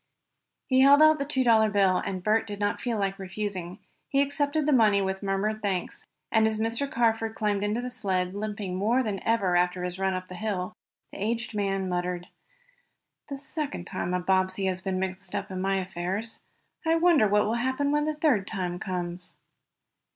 [0.65, 3.77] He held out the two dollar bill, and Bert did not feel like refusing.
[4.09, 6.89] He accepted the money with murmured thanks, and as Mr.
[6.91, 10.73] Carford climbed into the sled, limping more than ever after his run up the hill,
[11.11, 12.29] the aged man muttered:
[13.29, 16.39] "The second time a Bobbsey has been mixed up in my affairs.
[16.83, 19.37] I wonder what will happen when the third time comes?"